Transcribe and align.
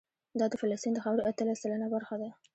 دا 0.39 0.45
د 0.51 0.53
فلسطین 0.61 0.93
د 0.95 0.99
خاورې 1.03 1.21
اتلس 1.29 1.57
سلنه 1.63 1.87
برخه 1.95 2.15
ده. 2.21 2.29